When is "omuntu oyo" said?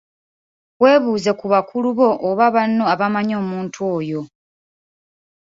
3.43-4.21